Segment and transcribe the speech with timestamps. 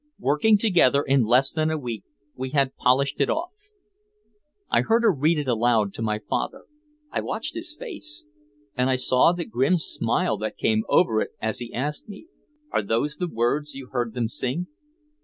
[0.17, 2.03] Working together, in less than a week
[2.33, 3.51] we had polished it off.
[4.67, 6.65] I heard her read it aloud to my father,
[7.11, 8.25] I watched his face,
[8.75, 12.25] and I saw the grim smile that came over it as he asked me,
[12.71, 14.65] "Are those the words you heard them sing?"